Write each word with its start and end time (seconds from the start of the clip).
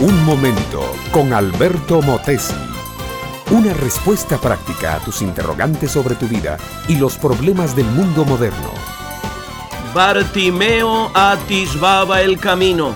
Un 0.00 0.24
momento 0.24 0.94
con 1.10 1.32
Alberto 1.32 2.00
Motesi. 2.02 2.54
Una 3.50 3.74
respuesta 3.74 4.38
práctica 4.38 4.94
a 4.94 5.00
tus 5.00 5.22
interrogantes 5.22 5.90
sobre 5.90 6.14
tu 6.14 6.28
vida 6.28 6.56
y 6.86 6.94
los 6.94 7.16
problemas 7.16 7.74
del 7.74 7.86
mundo 7.86 8.24
moderno. 8.24 8.70
Bartimeo 9.92 11.10
atisbaba 11.14 12.22
el 12.22 12.38
camino. 12.38 12.94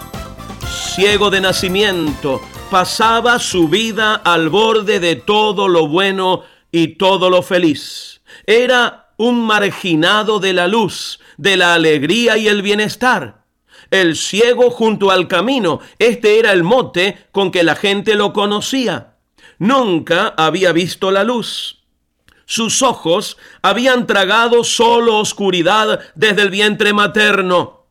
Ciego 0.94 1.28
de 1.28 1.40
nacimiento, 1.40 2.40
pasaba 2.70 3.40
su 3.40 3.66
vida 3.66 4.14
al 4.14 4.48
borde 4.48 5.00
de 5.00 5.16
todo 5.16 5.66
lo 5.66 5.88
bueno 5.88 6.42
y 6.70 6.94
todo 6.94 7.30
lo 7.30 7.42
feliz. 7.42 8.20
Era 8.46 9.01
un 9.22 9.40
marginado 9.46 10.40
de 10.40 10.52
la 10.52 10.66
luz, 10.66 11.20
de 11.36 11.56
la 11.56 11.74
alegría 11.74 12.36
y 12.36 12.48
el 12.48 12.62
bienestar 12.62 13.42
el 13.90 14.16
ciego 14.16 14.70
junto 14.70 15.10
al 15.10 15.28
camino. 15.28 15.80
Este 15.98 16.38
era 16.38 16.52
el 16.52 16.64
mote 16.64 17.26
con 17.30 17.50
que 17.50 17.62
la 17.62 17.76
gente 17.76 18.14
lo 18.14 18.32
conocía. 18.32 19.18
Nunca 19.58 20.34
había 20.36 20.72
visto 20.72 21.10
la 21.10 21.24
luz. 21.24 21.84
Sus 22.46 22.82
ojos 22.82 23.36
habían 23.60 24.06
tragado 24.06 24.64
solo 24.64 25.18
oscuridad 25.18 26.00
desde 26.14 26.42
el 26.42 26.50
vientre 26.50 26.92
materno. 26.94 27.81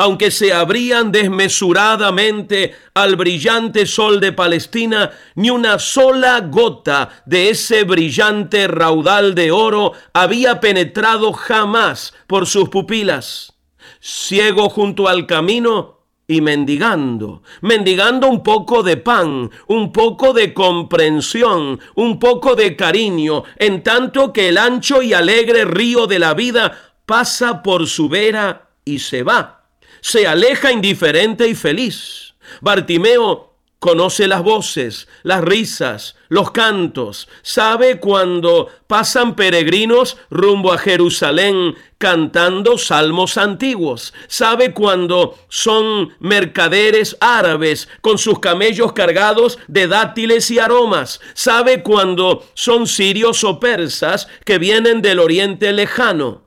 Aunque 0.00 0.30
se 0.30 0.54
abrían 0.54 1.12
desmesuradamente 1.12 2.74
al 2.94 3.16
brillante 3.16 3.84
sol 3.84 4.18
de 4.18 4.32
Palestina, 4.32 5.10
ni 5.34 5.50
una 5.50 5.78
sola 5.78 6.40
gota 6.40 7.22
de 7.26 7.50
ese 7.50 7.84
brillante 7.84 8.66
raudal 8.66 9.34
de 9.34 9.50
oro 9.50 9.92
había 10.14 10.58
penetrado 10.58 11.34
jamás 11.34 12.14
por 12.26 12.46
sus 12.46 12.70
pupilas. 12.70 13.52
Ciego 14.00 14.70
junto 14.70 15.06
al 15.06 15.26
camino 15.26 15.98
y 16.26 16.40
mendigando, 16.40 17.42
mendigando 17.60 18.26
un 18.26 18.42
poco 18.42 18.82
de 18.82 18.96
pan, 18.96 19.50
un 19.66 19.92
poco 19.92 20.32
de 20.32 20.54
comprensión, 20.54 21.78
un 21.94 22.18
poco 22.18 22.54
de 22.54 22.74
cariño, 22.74 23.44
en 23.56 23.82
tanto 23.82 24.32
que 24.32 24.48
el 24.48 24.56
ancho 24.56 25.02
y 25.02 25.12
alegre 25.12 25.66
río 25.66 26.06
de 26.06 26.18
la 26.18 26.32
vida 26.32 26.94
pasa 27.04 27.62
por 27.62 27.86
su 27.86 28.08
vera 28.08 28.70
y 28.82 29.00
se 29.00 29.22
va, 29.22 29.59
se 30.00 30.26
aleja 30.26 30.72
indiferente 30.72 31.48
y 31.48 31.54
feliz. 31.54 32.34
Bartimeo 32.60 33.50
Conoce 33.80 34.28
las 34.28 34.42
voces, 34.42 35.08
las 35.22 35.40
risas, 35.40 36.14
los 36.28 36.50
cantos. 36.50 37.28
Sabe 37.40 37.98
cuando 37.98 38.68
pasan 38.86 39.34
peregrinos 39.34 40.18
rumbo 40.28 40.74
a 40.74 40.76
Jerusalén 40.76 41.76
cantando 41.96 42.76
salmos 42.76 43.38
antiguos. 43.38 44.12
Sabe 44.28 44.74
cuando 44.74 45.38
son 45.48 46.14
mercaderes 46.20 47.16
árabes 47.22 47.88
con 48.02 48.18
sus 48.18 48.38
camellos 48.38 48.92
cargados 48.92 49.58
de 49.66 49.88
dátiles 49.88 50.50
y 50.50 50.58
aromas. 50.58 51.18
Sabe 51.32 51.82
cuando 51.82 52.44
son 52.52 52.86
sirios 52.86 53.44
o 53.44 53.60
persas 53.60 54.28
que 54.44 54.58
vienen 54.58 55.00
del 55.00 55.18
oriente 55.18 55.72
lejano. 55.72 56.42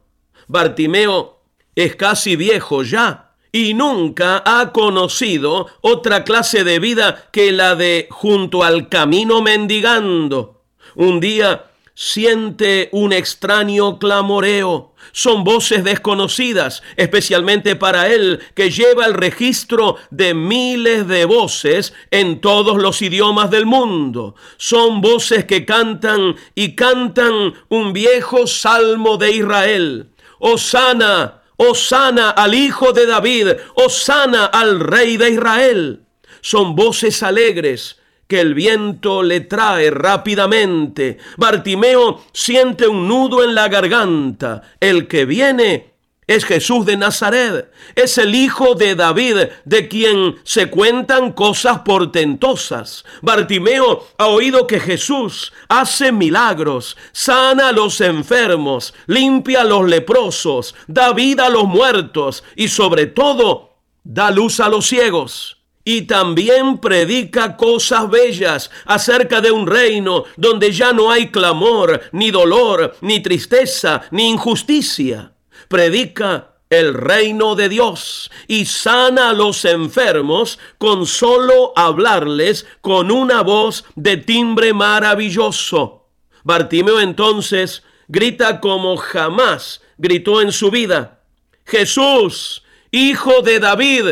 Bartimeo 0.47 1.41
es 1.73 1.95
casi 1.95 2.35
viejo 2.35 2.83
ya 2.83 3.32
y 3.55 3.75
nunca 3.75 4.41
ha 4.45 4.73
conocido 4.73 5.67
otra 5.81 6.23
clase 6.23 6.63
de 6.63 6.79
vida 6.79 7.29
que 7.31 7.51
la 7.51 7.75
de 7.75 8.07
junto 8.09 8.63
al 8.63 8.89
camino 8.89 9.43
mendigando. 9.43 10.63
Un 10.95 11.19
día 11.19 11.67
siente 11.93 12.89
un 12.93 13.13
extraño 13.13 13.99
clamoreo. 13.99 14.95
Son 15.11 15.43
voces 15.43 15.83
desconocidas, 15.83 16.81
especialmente 16.97 17.75
para 17.75 18.07
él, 18.07 18.39
que 18.55 18.71
lleva 18.71 19.05
el 19.05 19.13
registro 19.13 19.97
de 20.09 20.33
miles 20.33 21.07
de 21.07 21.25
voces 21.25 21.93
en 22.09 22.41
todos 22.41 22.81
los 22.81 23.03
idiomas 23.03 23.51
del 23.51 23.67
mundo. 23.67 24.33
Son 24.57 24.99
voces 24.99 25.45
que 25.45 25.63
cantan 25.63 26.35
y 26.55 26.73
cantan 26.73 27.53
un 27.69 27.93
viejo 27.93 28.47
salmo 28.47 29.17
de 29.17 29.31
Israel. 29.31 30.09
Osana 30.39 31.42
Osana 31.69 32.31
al 32.31 32.53
Hijo 32.53 32.91
de 32.93 33.05
David, 33.05 33.47
Osana 33.75 34.45
al 34.45 34.79
Rey 34.79 35.17
de 35.17 35.29
Israel. 35.29 36.01
Son 36.41 36.75
voces 36.75 37.23
alegres 37.23 37.99
que 38.27 38.41
el 38.41 38.53
viento 38.53 39.23
le 39.23 39.41
trae 39.41 39.89
rápidamente. 39.91 41.17
Bartimeo 41.37 42.23
siente 42.33 42.87
un 42.87 43.07
nudo 43.07 43.43
en 43.43 43.55
la 43.55 43.67
garganta. 43.67 44.61
El 44.79 45.07
que 45.07 45.25
viene 45.25 45.92
es 46.27 46.45
Jesús 46.45 46.85
de 46.85 46.97
Nazaret, 46.97 47.71
es 47.95 48.17
el 48.17 48.35
hijo 48.35 48.75
de 48.75 48.95
David, 48.95 49.37
de 49.65 49.87
quien 49.87 50.35
se 50.43 50.69
cuentan 50.69 51.33
cosas 51.33 51.79
portentosas. 51.79 53.03
Bartimeo 53.21 54.07
ha 54.17 54.27
oído 54.27 54.67
que 54.67 54.79
Jesús 54.79 55.53
hace 55.67 56.11
milagros, 56.11 56.97
sana 57.11 57.69
a 57.69 57.71
los 57.71 57.99
enfermos, 58.01 58.93
limpia 59.07 59.61
a 59.61 59.65
los 59.65 59.87
leprosos, 59.87 60.75
da 60.87 61.13
vida 61.13 61.47
a 61.47 61.49
los 61.49 61.65
muertos 61.65 62.43
y 62.55 62.67
sobre 62.67 63.07
todo 63.07 63.77
da 64.03 64.31
luz 64.31 64.59
a 64.59 64.69
los 64.69 64.87
ciegos. 64.87 65.57
Y 65.85 66.03
también 66.03 66.77
predica 66.77 67.57
cosas 67.57 68.09
bellas 68.09 68.71
acerca 68.85 69.41
de 69.41 69.51
un 69.51 69.67
reino 69.67 70.23
donde 70.37 70.71
ya 70.71 70.93
no 70.93 71.11
hay 71.11 71.29
clamor, 71.29 72.03
ni 72.13 72.31
dolor, 72.31 72.95
ni 73.01 73.21
tristeza, 73.21 74.03
ni 74.09 74.29
injusticia 74.29 75.33
predica 75.67 76.53
el 76.69 76.93
reino 76.93 77.55
de 77.55 77.69
Dios 77.69 78.31
y 78.47 78.65
sana 78.65 79.29
a 79.29 79.33
los 79.33 79.63
enfermos 79.65 80.57
con 80.77 81.05
solo 81.05 81.71
hablarles 81.75 82.65
con 82.81 83.11
una 83.11 83.41
voz 83.41 83.85
de 83.95 84.17
timbre 84.17 84.73
maravilloso. 84.73 86.07
Bartimeo 86.43 86.99
entonces 86.99 87.83
grita 88.07 88.59
como 88.59 88.97
jamás 88.97 89.81
gritó 89.97 90.41
en 90.41 90.51
su 90.51 90.71
vida. 90.71 91.21
Jesús, 91.65 92.63
hijo 92.91 93.41
de 93.41 93.59
David, 93.59 94.05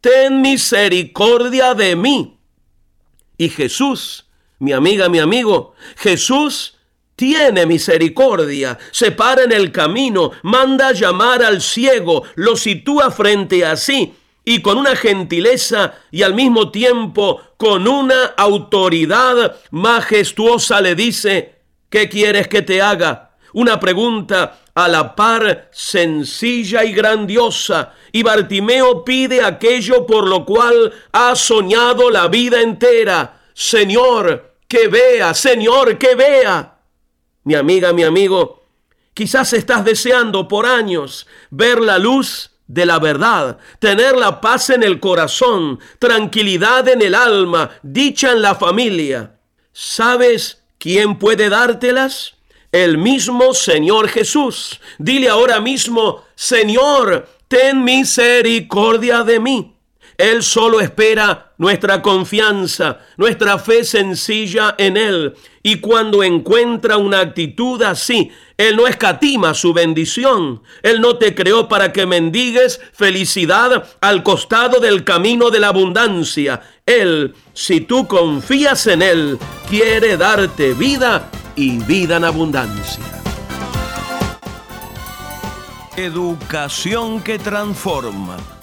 ten 0.00 0.42
misericordia 0.42 1.74
de 1.74 1.96
mí. 1.96 2.38
Y 3.38 3.48
Jesús, 3.48 4.26
mi 4.58 4.72
amiga, 4.72 5.08
mi 5.08 5.18
amigo, 5.18 5.74
Jesús 5.96 6.76
tiene 7.20 7.66
misericordia, 7.66 8.78
se 8.92 9.10
para 9.10 9.42
en 9.42 9.52
el 9.52 9.70
camino, 9.70 10.30
manda 10.42 10.92
llamar 10.92 11.44
al 11.44 11.60
ciego, 11.60 12.22
lo 12.36 12.56
sitúa 12.56 13.10
frente 13.10 13.62
a 13.62 13.76
sí 13.76 14.14
y 14.42 14.62
con 14.62 14.78
una 14.78 14.96
gentileza 14.96 15.96
y 16.10 16.22
al 16.22 16.32
mismo 16.32 16.70
tiempo 16.70 17.38
con 17.58 17.86
una 17.86 18.24
autoridad 18.38 19.54
majestuosa 19.70 20.80
le 20.80 20.94
dice, 20.94 21.56
¿qué 21.90 22.08
quieres 22.08 22.48
que 22.48 22.62
te 22.62 22.80
haga? 22.80 23.32
Una 23.52 23.78
pregunta 23.78 24.60
a 24.74 24.88
la 24.88 25.14
par 25.14 25.68
sencilla 25.72 26.84
y 26.84 26.94
grandiosa. 26.94 27.92
Y 28.12 28.22
Bartimeo 28.22 29.04
pide 29.04 29.42
aquello 29.42 30.06
por 30.06 30.26
lo 30.26 30.46
cual 30.46 30.90
ha 31.12 31.36
soñado 31.36 32.08
la 32.08 32.28
vida 32.28 32.62
entera. 32.62 33.42
Señor, 33.52 34.54
que 34.66 34.88
vea, 34.88 35.34
Señor, 35.34 35.98
que 35.98 36.14
vea. 36.14 36.79
Mi 37.44 37.54
amiga, 37.54 37.92
mi 37.92 38.02
amigo, 38.02 38.62
quizás 39.14 39.52
estás 39.52 39.84
deseando 39.84 40.46
por 40.46 40.66
años 40.66 41.26
ver 41.50 41.80
la 41.80 41.98
luz 41.98 42.50
de 42.66 42.86
la 42.86 42.98
verdad, 42.98 43.58
tener 43.80 44.16
la 44.16 44.40
paz 44.40 44.70
en 44.70 44.82
el 44.82 45.00
corazón, 45.00 45.80
tranquilidad 45.98 46.86
en 46.88 47.02
el 47.02 47.14
alma, 47.14 47.70
dicha 47.82 48.30
en 48.30 48.42
la 48.42 48.54
familia. 48.54 49.38
¿Sabes 49.72 50.62
quién 50.78 51.18
puede 51.18 51.48
dártelas? 51.48 52.34
El 52.70 52.98
mismo 52.98 53.54
Señor 53.54 54.08
Jesús. 54.08 54.80
Dile 54.98 55.28
ahora 55.28 55.60
mismo, 55.60 56.24
Señor, 56.36 57.28
ten 57.48 57.82
misericordia 57.82 59.24
de 59.24 59.40
mí. 59.40 59.76
Él 60.16 60.42
solo 60.42 60.80
espera 60.80 61.49
nuestra 61.60 62.00
confianza, 62.00 63.00
nuestra 63.18 63.58
fe 63.58 63.84
sencilla 63.84 64.74
en 64.78 64.96
Él. 64.96 65.34
Y 65.62 65.76
cuando 65.76 66.22
encuentra 66.22 66.96
una 66.96 67.20
actitud 67.20 67.82
así, 67.82 68.30
Él 68.56 68.76
no 68.76 68.86
escatima 68.86 69.52
su 69.52 69.74
bendición. 69.74 70.62
Él 70.82 71.02
no 71.02 71.18
te 71.18 71.34
creó 71.34 71.68
para 71.68 71.92
que 71.92 72.06
mendigues 72.06 72.80
felicidad 72.94 73.84
al 74.00 74.22
costado 74.22 74.80
del 74.80 75.04
camino 75.04 75.50
de 75.50 75.60
la 75.60 75.68
abundancia. 75.68 76.62
Él, 76.86 77.34
si 77.52 77.82
tú 77.82 78.08
confías 78.08 78.86
en 78.86 79.02
Él, 79.02 79.38
quiere 79.68 80.16
darte 80.16 80.72
vida 80.72 81.28
y 81.56 81.76
vida 81.80 82.16
en 82.16 82.24
abundancia. 82.24 83.04
Educación 85.94 87.20
que 87.20 87.38
transforma 87.38 88.38